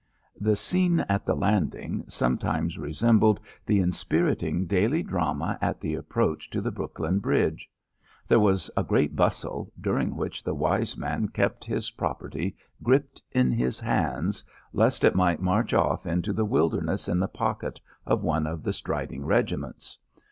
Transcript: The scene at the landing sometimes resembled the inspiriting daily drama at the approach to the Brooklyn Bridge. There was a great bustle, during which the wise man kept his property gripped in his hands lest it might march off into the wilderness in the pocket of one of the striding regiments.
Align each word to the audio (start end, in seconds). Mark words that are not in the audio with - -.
The 0.39 0.55
scene 0.55 1.01
at 1.01 1.27
the 1.27 1.35
landing 1.35 2.05
sometimes 2.07 2.79
resembled 2.79 3.39
the 3.67 3.79
inspiriting 3.81 4.65
daily 4.65 5.03
drama 5.03 5.59
at 5.61 5.79
the 5.79 5.93
approach 5.93 6.49
to 6.49 6.59
the 6.59 6.71
Brooklyn 6.71 7.19
Bridge. 7.19 7.69
There 8.27 8.39
was 8.39 8.71
a 8.75 8.83
great 8.83 9.15
bustle, 9.15 9.71
during 9.79 10.15
which 10.15 10.41
the 10.43 10.55
wise 10.55 10.97
man 10.97 11.27
kept 11.27 11.63
his 11.63 11.91
property 11.91 12.55
gripped 12.81 13.21
in 13.31 13.51
his 13.51 13.79
hands 13.79 14.43
lest 14.73 15.03
it 15.03 15.13
might 15.13 15.39
march 15.39 15.71
off 15.71 16.07
into 16.07 16.33
the 16.33 16.45
wilderness 16.45 17.07
in 17.07 17.19
the 17.19 17.27
pocket 17.27 17.79
of 18.03 18.23
one 18.23 18.47
of 18.47 18.63
the 18.63 18.73
striding 18.73 19.23
regiments. 19.23 19.99